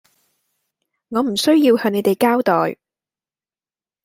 [1.09, 2.75] 我唔需要向你哋交代